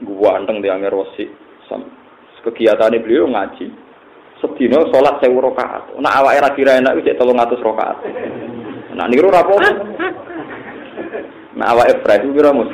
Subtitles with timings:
[0.00, 1.26] Guanteng di Angger Rosi.
[2.40, 3.68] Kegiatannya beliau ngaji.
[4.40, 5.92] Sedina sholat sewu rokaat.
[6.00, 8.00] Nah awak era kira enak itu tolong ngatus rokaat.
[8.96, 9.60] Nah niru rapo.
[11.52, 12.72] Nah awak efra itu kira mus.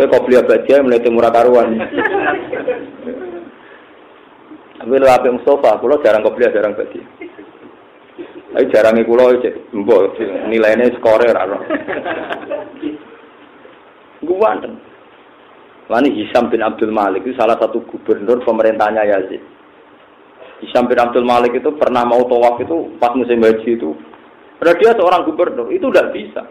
[0.00, 1.76] Kau kau beli baca mulai murah karuan.
[4.80, 7.00] Tapi lu apa Mustafa, pulau jarang kau beli jarang baca.
[8.56, 9.12] Tapi jarang iku
[9.76, 10.16] mbok
[10.48, 11.60] nilainya skore ora.
[14.24, 14.56] Gua
[15.92, 19.44] Wani Hisam bin Abdul Malik itu salah satu gubernur pemerintahnya Yazid.
[20.64, 23.92] Hisam bin Abdul Malik itu pernah mau tawaf itu pas musim haji itu.
[24.56, 26.48] Karena dia seorang gubernur, itu tidak bisa.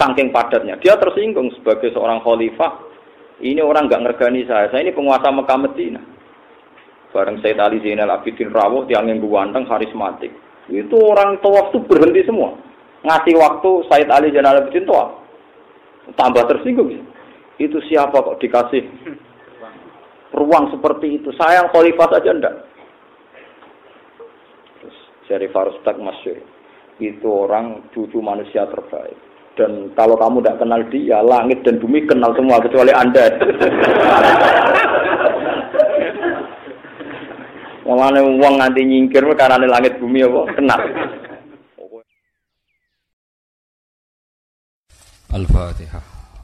[0.00, 0.80] Saking padatnya.
[0.80, 2.80] Dia tersinggung sebagai seorang khalifah.
[3.44, 4.72] Ini orang nggak ngergani saya.
[4.72, 6.00] Saya ini penguasa Mekah Medina.
[7.12, 10.32] Bareng Said Ali Zainal Abidin Rawuh, tiang yang ganteng, karismatik.
[10.72, 12.56] Itu orang tawaf itu berhenti semua.
[13.04, 15.20] Ngasih waktu Said Ali Zainal Abidin tawaf.
[16.16, 17.12] Tambah tersinggung.
[17.58, 18.82] Itu siapa kok dikasih
[20.34, 21.30] ruang seperti itu?
[21.38, 22.66] Sayang khalifah saja enggak.
[24.82, 24.96] Terus
[25.30, 26.42] Syarif Farustak Masyur.
[26.98, 29.18] Itu orang cucu manusia terbaik.
[29.54, 33.30] Dan kalau kamu tidak kenal dia, langit dan bumi kenal semua kecuali Anda.
[37.86, 40.80] Mulane wong nganti nyingkir karena langit bumi apa kenal.
[45.34, 46.23] Al-Fatihah.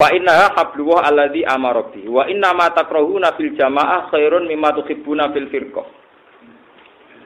[0.00, 5.28] Wa inna hablullah alladzi amara bihi wa inna ma takrahuna fil jamaah khairun mimma tuhibbuna
[5.36, 5.84] fil firqah.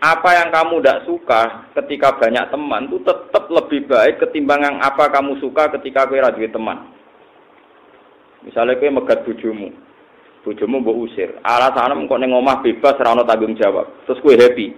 [0.02, 5.38] Apa yang kamu tidak suka ketika banyak teman itu tetap lebih baik ketimbang apa kamu
[5.38, 6.90] suka ketika kowe ra teman.
[8.42, 9.70] Misalnya kowe megat bojomu.
[10.42, 11.30] Bojomu mbok usir.
[11.46, 13.86] Alasane kok ning omah bebas ora ana tanggung jawab.
[14.04, 14.74] Terus kowe happy.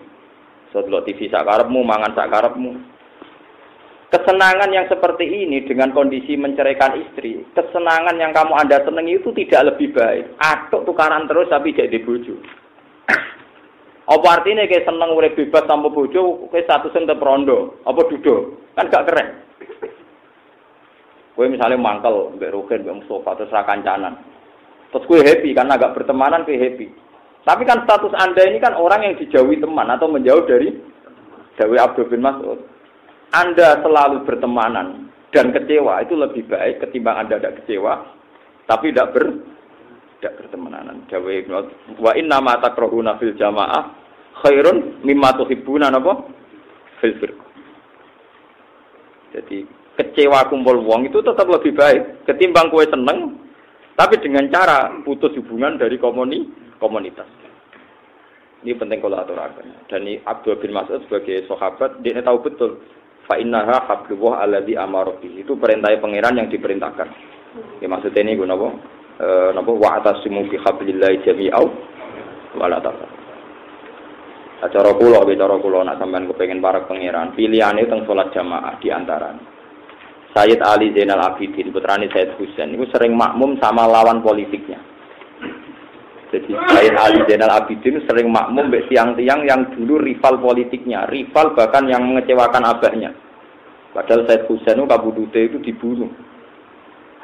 [0.71, 2.77] So delok TV sak karepmu, mangan sak karepmu.
[4.07, 9.75] Kesenangan yang seperti ini dengan kondisi menceraikan istri, kesenangan yang kamu anda senangi itu tidak
[9.75, 10.31] lebih baik.
[10.39, 12.39] Atuk tukaran terus tapi jadi bojo.
[14.15, 18.87] Apa artinya kayak seneng urip bebas tanpa bojo, kayak satu sen rondo, apa dudo, kan
[18.87, 19.29] gak keren.
[21.35, 24.15] Kue misalnya mangkel, mbak Rogen, mbak Mustafa, terus rakancanan.
[24.89, 26.89] Terus kue happy karena agak bertemanan, kue happy.
[27.45, 30.73] Tapi kan status anda ini kan orang yang dijauhi teman atau menjauh dari
[31.61, 32.76] Dewi Abdul bin Mas'ud.
[33.35, 38.07] Anda selalu bertemanan dan kecewa itu lebih baik ketimbang Anda tidak kecewa
[38.67, 39.25] tapi tidak ber
[40.19, 41.05] tidak bertemanan.
[41.13, 41.63] Jawa
[42.01, 43.93] wa inna ma takrahuna fil jamaah
[44.43, 46.25] khairun mimma tuhibbuna napa
[47.01, 47.51] fil firqah.
[49.37, 53.37] Jadi kecewa kumpul wong itu tetap lebih baik ketimbang kue seneng
[53.97, 57.29] tapi dengan cara putus hubungan dari komuni komunitas.
[58.65, 59.73] Ini penting kalau aturakan.
[59.87, 62.83] Dan ini Abdul bin Mas'ud sebagai sahabat dia tahu betul
[63.27, 67.09] fa innaha hablullah alladzi amara Itu perintah pangeran yang diperintahkan.
[67.83, 68.73] Ya maksudnya ini gue nopo
[69.19, 71.67] e, nopo wa atasimu bi hablillah jami'au
[72.57, 73.07] wala ta'ala.
[74.67, 78.89] Cara kula ge cara kula nak sampean kepengin para pangeran, pilihane teng salat jamaah di
[78.89, 79.37] antara.
[80.33, 84.81] Sayyid Ali Zainal Abidin putrane Sayyid Husain itu sering makmum sama lawan politiknya.
[86.37, 91.89] Jadi Sayyid Ali Zainal Abidin sering makmum mbek tiang-tiang yang dulu rival politiknya, rival bahkan
[91.89, 93.09] yang mengecewakan abahnya.
[93.97, 96.13] Padahal Sayyid Husain kabudute itu dibunuh.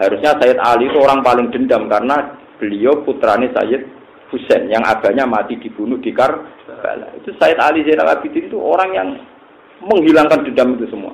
[0.01, 3.85] Harusnya Sayyid Ali itu orang paling dendam karena beliau putrane Sayyid
[4.33, 7.13] Husain yang abahnya mati dibunuh di Karbala.
[7.21, 9.09] Itu Sayyid Ali Zainal Abidin itu orang yang
[9.85, 11.13] menghilangkan dendam itu semua.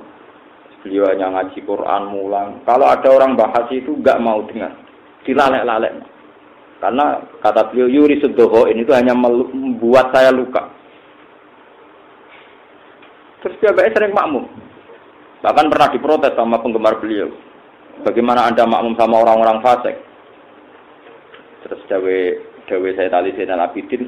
[0.87, 2.63] Beliau hanya ngaji Quran mulang.
[2.63, 4.71] Kalau ada orang bahas itu nggak mau dengar,
[5.27, 6.18] dilalek-lalek.
[6.79, 10.71] Karena kata beliau Yuri Sudoho ini itu hanya membuat saya luka.
[13.43, 14.47] Terus dia sering makmum.
[15.43, 17.31] Bahkan pernah diprotes sama penggemar beliau.
[18.03, 19.95] Bagaimana anda makmum sama orang-orang fasik?
[21.67, 22.17] Terus dawe
[22.71, 24.07] dawe saya tali saya Abidin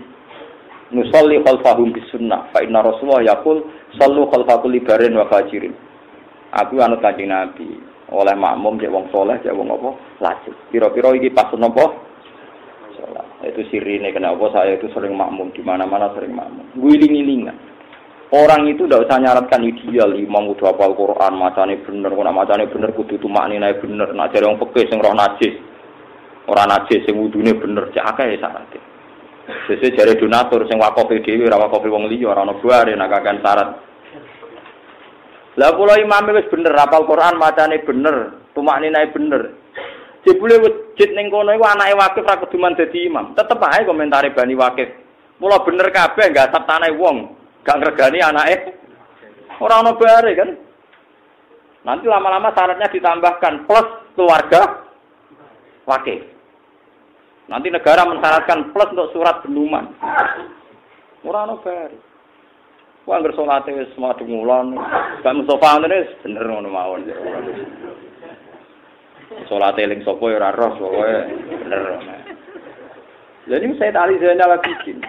[0.92, 3.64] nusolli khalfahum bis sunnah fa inna rasulullah yaqul
[3.96, 5.72] sallu khalfa kulli barin wa fajirin
[6.52, 7.80] aku anut kanjeng nabi
[8.12, 11.48] oleh makmum cek wong soleh cek wong apa lajeng pira-pira iki pas.
[13.42, 16.66] Itu sirine kenapa saya itu sering makmum di mana-mana sering makmum.
[16.78, 17.58] Guling-gilingan.
[18.32, 22.96] Orang itu tidak usah nyaratkan ideal, imam udah hafal Quran, macane bener, kok macane bener
[22.96, 25.60] kudu itu maknine bener, nak jare wong pekeh sing roh najis.
[26.48, 28.82] Ora najis sing wudune bener, cak akeh ya syaratnya.
[29.68, 33.42] Sesuai jari donatur sing wakaf dhewe ora wakaf wong liya ora ana bare nak kakan
[33.44, 33.70] syarat.
[35.60, 39.60] Lah kula imame wis bener apal Quran macane bener, tumakninae bener.
[40.22, 43.34] Jebule wujud ning kono iku anake wakif ra keduman dadi imam.
[43.34, 44.90] Tetep ae komentare Bani Wakif.
[45.42, 47.34] Mula bener kabeh enggak sab tanahe wong,
[47.66, 48.78] gak ngregani anake.
[49.58, 50.50] Ora ana bare kan.
[51.82, 54.86] Nanti lama-lama syaratnya ditambahkan plus keluarga
[55.90, 56.22] wakif.
[57.50, 59.90] Nanti negara mensyaratkan plus untuk surat benuman.
[61.26, 61.98] Ora ana bare.
[63.10, 64.78] Wah, anggere salate wis madhep ngulon.
[65.26, 67.02] Ngene bener ngono mawon.
[69.48, 71.16] Salate eling sapa ya roh pokoke
[71.64, 71.82] bener.
[73.48, 75.00] Jadi saya tali Zainal Abidin.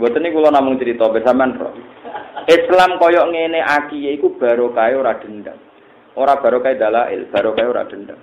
[0.00, 1.76] Buat ini kalau namung cerita bersama roh.
[2.48, 5.56] Islam koyok ngene aki iku barokah ora dendam.
[6.16, 8.18] Ora barokah dalail, barokah ora dendam.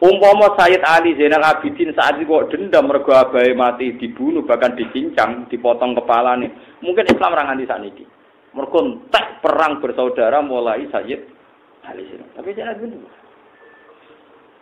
[0.00, 5.44] Umpama Sayyid Ali Zainal Abidin saat itu kok dendam mergo abahe mati dibunuh bahkan dicincang,
[5.52, 6.48] dipotong kepalanya.
[6.80, 8.04] Mungkin Islam ora nganti sakniki.
[8.56, 11.20] Mergo entek perang bersaudara mulai Sayyid
[11.84, 12.28] Ali Zainal.
[12.36, 13.08] Tapi jangan dulu.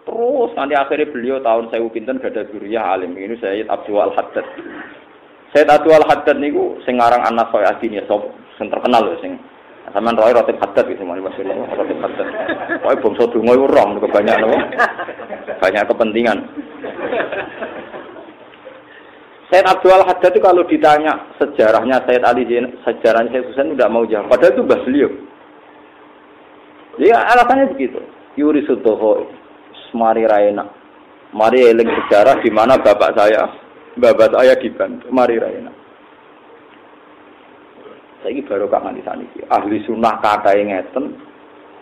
[0.09, 4.47] Terus nanti akhirnya beliau tahun saya pinten gada guriyah alim ini Sayyid Abdul Al Haddad.
[5.53, 9.37] Sayyid Abdul Al Haddad niku sing anak Soy Adin ya sop sing terkenal lho sing
[9.89, 12.29] Sampeyan roy roti haddad gitu mari Mas roti haddad.
[12.85, 14.59] Pokoke bangsa donga iku rom banyak napa?
[15.65, 16.39] Banyak kepentingan.
[19.49, 22.45] Said Abdul Haddad itu kalau ditanya sejarahnya Said Ali
[22.85, 24.29] sejarahnya Said Husain tidak mau jawab.
[24.29, 25.11] Padahal itu mbah beliau.
[27.01, 28.01] Ya alasannya begitu.
[28.37, 29.27] Yuri Sudoho,
[29.95, 30.65] Mari Raina.
[31.33, 33.45] Mari eling sejarah di mana bapak saya,
[34.01, 35.13] bapak saya dibantu.
[35.13, 35.73] Mari Raina.
[38.25, 39.41] Saiki baru kak nganti saniki.
[39.47, 41.15] Ahli sunnah kakae ngeten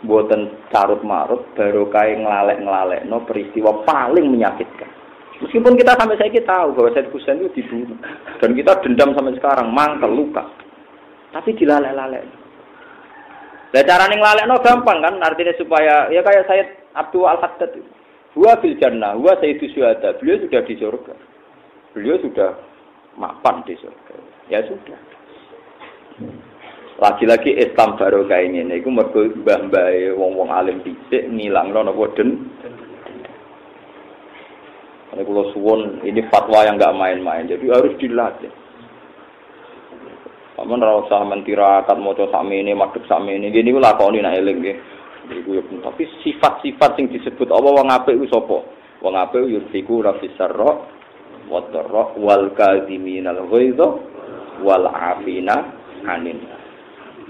[0.05, 4.91] buatan carut marut baru kayak ngelalek ngelalek no peristiwa paling menyakitkan.
[5.37, 8.01] Meskipun kita sampai saya tahu bahwa Said Husain itu dibunuh
[8.41, 10.49] dan kita dendam sampai sekarang mangkel luka,
[11.33, 12.25] tapi dilalek-lalek.
[13.77, 17.96] Lah cara ning no gampang kan artinya supaya ya kayak Said Abdul Al Haddad itu.
[18.37, 20.13] Huwa fil jannah, huwa sayyidu syuhada.
[20.21, 21.15] Beliau sudah di surga.
[21.97, 22.53] Beliau sudah
[23.17, 24.15] mapan di surga.
[24.53, 25.01] Ya sudah.
[26.97, 32.41] Lagi-lagi Islam baru kayak ini, itu mergo mbah-mbah wong-wong alim dhisik ngilangno napa den.
[35.13, 38.53] Ini kalau suwon ini fatwa yang nggak main-main, jadi harus dilatih.
[40.57, 44.65] Kamu ora usah mentirakat maca sami ini, madhep sami ini, gini lakoni nak eling.
[45.27, 48.63] Iku ya tapi sifat-sifat yang disebut Allah wong apik ku sapa?
[49.03, 50.71] Wong apik yurfiku rafisarra
[51.51, 53.89] wa dharra wal kadhiminal ghaidha
[54.63, 55.75] wal afina
[56.07, 56.39] anin.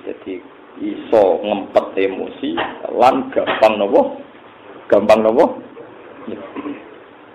[0.04, 0.38] Jadi
[0.84, 2.52] iso ngempet emosi
[2.93, 4.20] lan gampang nopo?
[4.93, 5.44] Gampang nopo?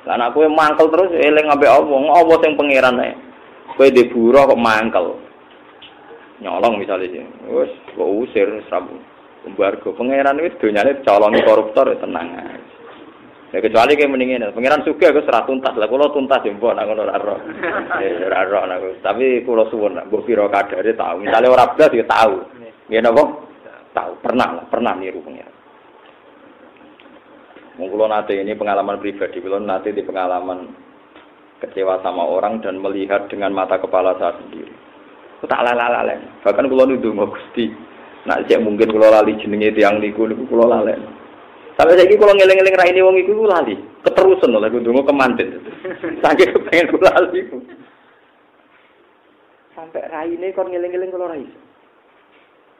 [0.06, 3.13] Lah nek kowe mangkel terus eling ambek Allah, apa sing pangeran ae.
[3.78, 5.18] Kowe buruh kok mangkel.
[6.42, 8.98] Nyolong misalnya wes kok usir sabu.
[9.42, 12.28] Embargo pangeran wis donyane colongi koruptor ya tenang.
[13.52, 16.88] Ya kecuali kayak mendingin, pangeran suka aku serat tuntas lah, kalau tuntas ya mbok nak
[16.88, 17.36] ngono raro,
[18.32, 19.04] raro nak.
[19.04, 21.28] Tapi kalau suwon nak, mbok piro kadare tahu.
[21.28, 22.36] Misalnya orang belas ya tahu,
[22.88, 23.24] ya nopo
[23.92, 25.52] tahu, pernah lah, pernah niru pangeran.
[27.76, 30.72] Mungkin nanti ini pengalaman pribadi, kalau nanti di pengalaman
[31.60, 34.72] kecewa sama orang dan melihat dengan mata kepala saya sendiri.
[35.42, 35.66] Aku tak.
[36.46, 37.74] Bahkan kalau nuduh gusti,
[38.25, 41.01] nak cek mungkin kalau lali jenenge tiang niku niku kalau lalen.
[41.80, 43.74] Sampai saya kalau ngeling-ngeling rai ini wong iku lali,
[44.06, 45.58] keterusan lah gue tunggu kemantin.
[46.22, 47.42] Saking kepengen gue lali.
[49.74, 51.48] Sampai rai ini kalau ngeling-ngeling kalau rai.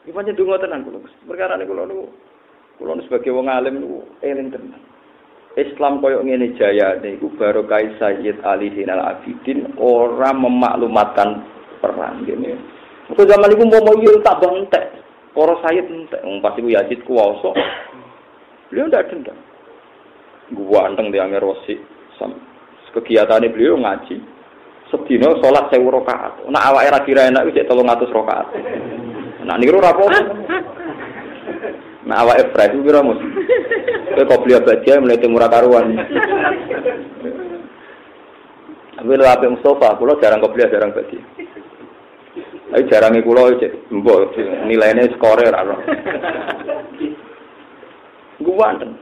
[0.01, 1.01] Panjang dungo tenan kulo.
[1.25, 2.10] Perkara ini kulo nu,
[2.77, 4.81] kulo sebagai wong alim nu eling tenan.
[5.60, 11.43] Islam koyo ngene jaya niku baru kai Sayyid Ali Dinal Abidin orang memaklumatkan
[11.83, 12.55] perang gini.
[13.12, 14.86] Kau zaman itu mau mau tak bantek,
[15.31, 17.51] para Sayyid entek, pasti ku Yazid kuwasa.
[18.71, 19.38] Beliau tidak dendam.
[20.51, 21.75] Gua anteng di Amir Rosi.
[22.91, 24.19] Kegiatannya beliau ngaji.
[24.91, 26.43] Sedino sholat sewu rokaat.
[26.51, 28.51] Nah awak era kira enak tolong ngatus rokaat.
[29.47, 30.11] Nah niru rapo.
[32.03, 33.15] Nah awak efra itu kira mus.
[34.11, 35.95] Kau kau beli baca mulai murah karuan.
[39.00, 41.17] Tapi lo apa Mustafa, kulo jarang kau beli jarang baca.
[42.71, 43.51] Ayo jarangnya kulo
[43.91, 44.31] mbok
[44.67, 45.75] nilainya skore raro.
[48.39, 48.95] Guwanten.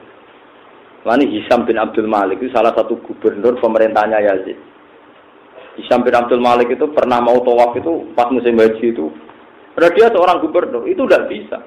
[1.05, 4.57] Lani Hisam bin Abdul Malik itu salah satu gubernur pemerintahnya Yazid.
[5.79, 9.07] Hisam bin Abdul Malik itu pernah mau tawaf itu pas musim haji itu.
[9.77, 11.57] Karena dia seorang gubernur, itu tidak bisa.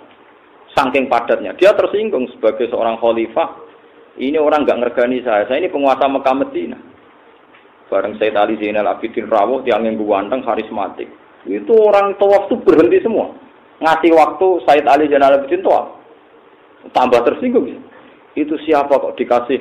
[0.77, 1.57] Saking padatnya.
[1.57, 3.57] Dia tersinggung sebagai seorang khalifah.
[4.21, 5.49] Ini orang nggak ngergani saya.
[5.49, 6.77] Saya ini penguasa Mekah Medina.
[7.89, 11.09] Bareng Said Ali Zainal Abidin Rawuh yang yang ganteng karismatik.
[11.47, 13.35] Itu orang tawaf itu berhenti semua.
[13.83, 15.99] Ngasih waktu Said Ali Zainal Abidin tawaf.
[16.95, 17.83] Tambah tersinggung.
[18.39, 19.61] Itu siapa kok dikasih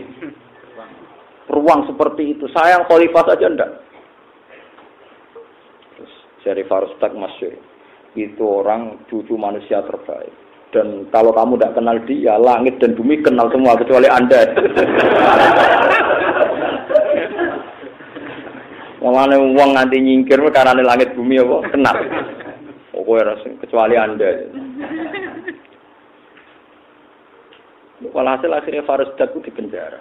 [1.51, 2.45] ruang seperti itu?
[2.53, 3.71] Sayang khalifah saja enggak.
[5.97, 6.13] Terus
[6.45, 7.57] Syarif Farustak Masyur.
[8.13, 10.33] Itu orang cucu manusia terbaik.
[10.71, 14.41] Dan kalau kamu tidak kenal dia, langit dan bumi kenal semua kecuali Anda.
[19.01, 21.97] Mulane wong nganti nyingkir karena langit bumi apa kenal.
[22.93, 24.29] Pokoknya rasa kecuali Anda.
[28.13, 29.97] Walhasil akhirnya Farus Daku di penjara.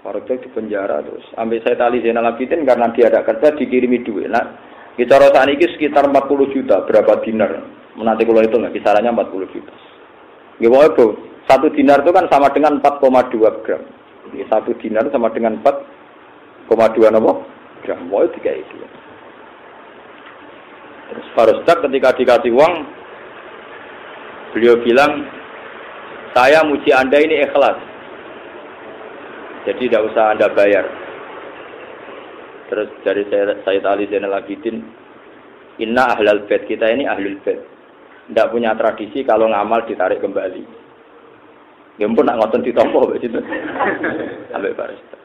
[0.00, 1.28] Farus di penjara terus.
[1.36, 4.32] Ambil saya tali Zainal Abidin karena dia ada kerja dikirimi duit.
[4.32, 4.56] Nah,
[4.96, 7.60] kita saat ini sekitar 40 juta berapa dinar.
[8.00, 9.72] Menanti kalau itu nggak kisarannya 40 juta.
[10.56, 11.06] Gimana bu?
[11.44, 13.82] Satu dinar itu kan sama dengan 4,2 gram.
[14.48, 15.91] Satu dinar sama dengan 4
[16.66, 17.46] koma dua nopo
[17.82, 18.76] gram mau tiga itu
[21.12, 22.72] terus Farusdak ketika dikasih uang
[24.52, 25.28] beliau bilang
[26.32, 27.76] saya muji anda ini ikhlas.
[29.68, 30.88] Jadi tidak usah anda bayar.
[32.72, 34.80] Terus dari Sayyid Ali Zainal Abidin
[35.76, 37.60] Inna ahlal bed kita ini ahlul bed
[38.32, 40.64] tidak punya tradisi kalau ngamal ditarik kembali.
[42.00, 43.36] Ya pun nak ngotot di toko begitu
[44.52, 45.21] sampai Farusdak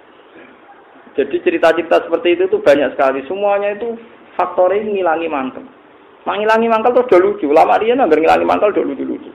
[1.17, 3.25] jadi cerita-cerita seperti itu tuh banyak sekali.
[3.25, 3.97] Semuanya itu
[4.37, 5.65] faktornya ngilangi mangkel.
[6.29, 7.49] Mengilangi mangkel tuh udah lucu.
[7.49, 9.31] Lama dia nggak ngilangi mangkel udah lucu-lucu.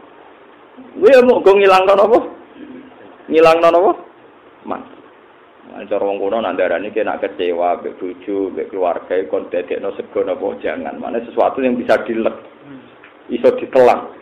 [1.02, 2.18] Gue mau gue ngilang apa?
[3.26, 3.92] Ngilang apa?
[4.62, 5.00] Mangkel.
[5.72, 10.46] Nah, cara wong kuno nandarane kena kecewa, mbek bojo, mbek keluarga kon dadekno sego napa
[10.62, 11.00] jangan.
[11.02, 12.34] Mana sesuatu yang bisa dilek.
[13.26, 14.12] Iso ditelang.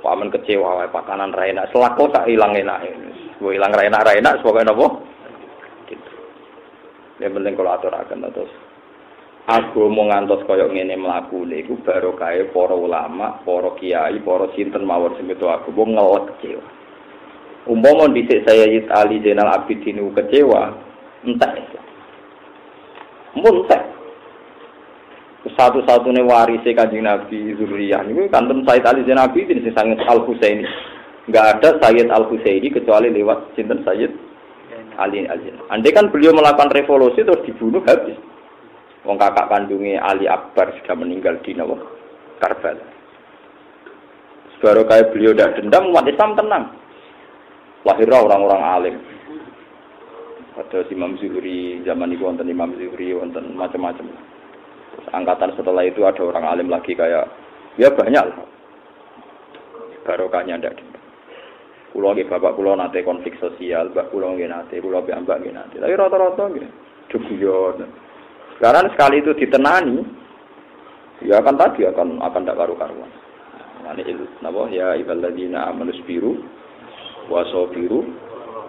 [0.00, 2.84] Paman kecewa wae pakanan ra enak, selako tak ilang enak.
[3.40, 5.09] Gue ilang ra enak ra enak, napa?
[7.20, 8.52] Yang penting kalau aturakan terus.
[9.50, 14.84] Aku mau ngantos koyok ngene melaku iku baru kaya para ulama, para kiai, para sinten
[14.86, 16.64] mawon sing aku mau ngelek kecewa.
[17.68, 20.70] Umpama dhisik saya Yid Ali Zainal Abidin kecewa,
[21.26, 21.78] entah itu.
[23.36, 23.82] Muntah.
[25.40, 30.68] Satu-satunya warisnya kanjeng Nabi Zuriyah ini kanten Sayyid Ali Zainal Abidin sing sangat Al Husaini.
[31.26, 34.29] Enggak ada Sayyid Al Husaini kecuali lewat sinten Sayyid
[35.00, 35.48] Ali Ali.
[35.72, 38.20] Andai kan beliau melakukan revolusi terus dibunuh habis.
[39.08, 41.80] Wong kakak kandungnya Ali Akbar sudah meninggal di Nawa
[42.36, 42.84] Karbala.
[44.60, 46.64] Baru kayak beliau tidak dendam, umat Islam tenang.
[47.88, 48.96] Lahirlah orang-orang alim.
[50.60, 54.04] Ada Imam Zuhri, zaman itu wonten Imam Zuhri, wonten macam-macam.
[55.16, 57.24] angkatan setelah itu ada orang alim lagi kayak,
[57.80, 58.46] ya banyak lah.
[60.04, 60.89] Barokahnya tidak.
[61.90, 65.54] Kulo nggih bapak kulo nate konflik sosial, mbak kulo nggih nate, kulo mbak mbak nggih
[65.54, 65.76] nate.
[65.82, 66.70] Tapi rata-rata nggih
[67.10, 67.82] duguyon.
[68.62, 69.98] Karena sekali itu ditenani,
[71.26, 73.10] ya akan tadi akan akan tidak karu-karuan.
[73.90, 76.38] Ini itu, nabo ya iballadzina amanu biru,
[77.26, 78.06] wasobiru,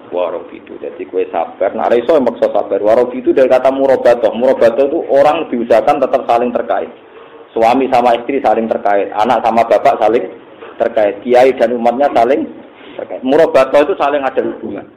[0.10, 0.82] warofidu.
[0.82, 1.78] Jadi kue sabar.
[1.78, 2.82] Nah, iso yang maksa sabar.
[2.82, 4.34] Warofidu dari kata murabatoh.
[4.34, 6.90] Murabatoh itu orang diusahakan tetap saling terkait.
[7.54, 9.12] Suami sama istri saling terkait.
[9.14, 10.26] Anak sama bapak saling
[10.80, 11.20] terkait.
[11.22, 12.61] Kiai dan umatnya saling
[13.20, 14.88] Murobato itu saling ada hubungan.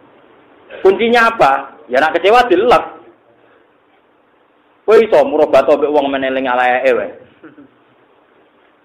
[0.87, 1.83] Kuncinya apa?
[1.91, 2.85] Ya nak kecewa dilek.
[4.85, 7.11] Kowe iso murobato mbek wong meneling alae wae.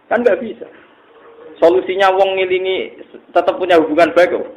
[0.09, 0.65] Kan nggak bisa.
[1.61, 4.47] Solusinya wong ngilingi tetap punya hubungan baik kok.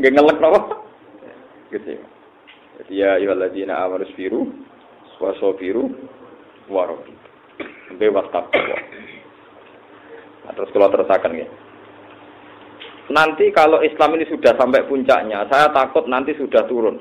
[0.00, 0.60] Nggak ngelek nopo.
[1.70, 2.00] Gitu.
[2.80, 4.50] Jadi ya ayyuhalladzina amanu biru
[5.22, 5.94] wasabiru
[6.66, 7.14] warobi.
[8.00, 8.78] Bebas takwa.
[10.44, 11.46] Nah, terus kalau terusakan ya.
[13.12, 16.96] Nanti kalau Islam ini sudah sampai puncaknya, saya takut nanti sudah turun.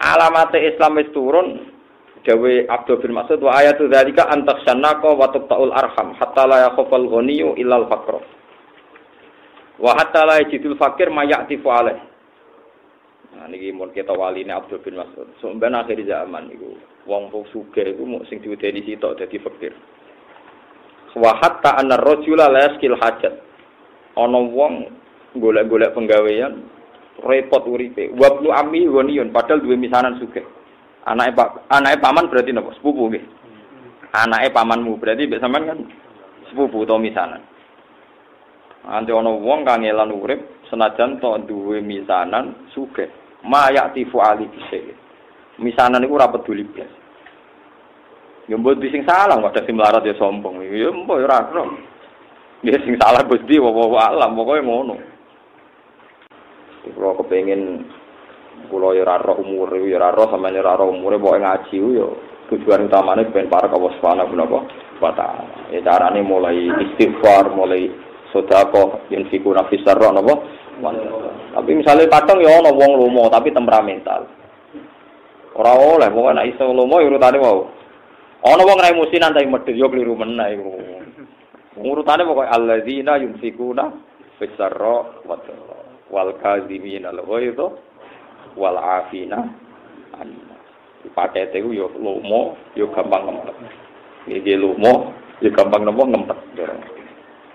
[0.00, 1.48] Alamat Islam itu turun,
[2.22, 7.58] Dawe Abdul bin Mas'ud wa ayatu dzalika antaksyanaka wa tuqtaul arham hatta la yakhafal ghaniyyu
[7.58, 8.22] illal faqr.
[9.82, 11.98] Wa hatta la yajidul fakir mayatifu alaih.
[13.34, 15.34] Nah niki mun kita waline Abdul bin Mas'ud.
[15.42, 16.78] Sampeyan akhir zaman niku
[17.10, 19.74] wong sugih iku mung sing diwedeni sitok dadi fakir.
[21.18, 23.51] Wa hatta anna rajula la yaskil hajat
[24.16, 24.90] ana wong
[25.36, 26.64] golek-golek penggawean
[27.20, 28.12] repot uripe.
[28.16, 30.44] Wablu ami wonion padahal duwe misanan sugih.
[31.02, 32.74] Anake pak anake paman berarti napa?
[32.78, 33.24] Sepupu nggih.
[34.12, 35.78] Anake pamanmu berarti mbek sampean kan
[36.50, 37.42] sepupu utawa misanan.
[38.82, 43.10] Nanti ana wong kang elan urip senajan to duwe misanan sugih.
[43.42, 44.78] Mayak tifu ali bisa
[45.58, 46.90] misanan iku ora peduli blas.
[48.46, 50.62] Ya mbok sing salah wadah sing melarat ya sombong.
[50.62, 51.40] Ya mbok ya ora
[52.62, 54.94] Ya sing salah Gusti wa alam pokoke ngono.
[56.82, 57.82] Kalau kepengen
[58.70, 62.08] Kula ya ora roh umure ya ora roh sampeyan ora roh umure pokoke ngaji yo
[62.52, 64.62] tujuan utamanya ben para kawas subhanahu
[65.02, 65.74] wa ta'ala.
[65.74, 67.90] Ya carane mulai istighfar, mulai
[68.30, 70.38] sedekah, infiko nafis sarra napa?
[71.52, 74.28] Tapi misalnya kadang ya ana wong lomo tapi temperamental.
[75.58, 77.64] Ora oleh wong nek iso lomo ya urutane wae.
[78.46, 81.01] Ana wong rai musinan tapi medhit yo kliru meneh iku.
[81.76, 83.88] Urutane pokoke alladzina yunfikuna
[84.36, 85.36] fisarra wa
[86.12, 87.66] wal kadzimin al ghaidha
[88.56, 89.48] wal afina
[91.16, 93.56] pakete ku yo lomo yo gampang ngempet.
[94.28, 96.38] Iki lomo yo gampang nopo ngempet.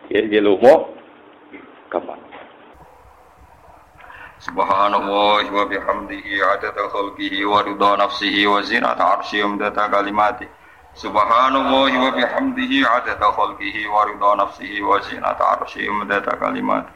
[0.09, 0.73] Iki lomo
[1.87, 2.21] gampang.
[4.37, 10.45] Subhanallah wa bihamdihi adada khalqihi wa ridha nafsihi wa zinata arsyihi wa midada kalimati.
[10.97, 16.89] Subhanallah wa bihamdihi adada khalqihi wa ridha nafsihi wa zinata arsyihi wa midada kalimati.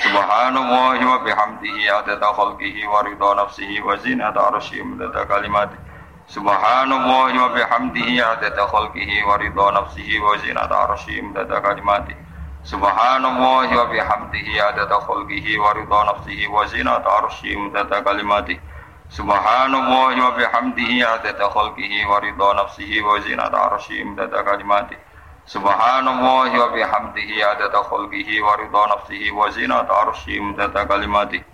[0.00, 5.76] Subhanallah wa bihamdihi adada khalqihi wa ridha nafsihi wa zinata arsyihi wa midada kalimati.
[6.32, 12.14] Subhanallah wa bihamdihi adada khalqihi wa ridha nafsihi wa zinata arsyihi wa midada kalimati.
[12.62, 18.54] Subhanallah wa bihamdihi adada khalqihi wa ridha nafsihi wa zinata arsyihi mudada kalimati
[19.12, 24.96] Subhanallah wa bihamdihi adada khalqihi wa ridha nafsihi wa zinata arsyihi mudada kalimati.
[25.44, 31.44] Subhanallah wa bihamdihi adada khalqihi wa ridha nafsihi wa zinata arsyihi mudada kalimati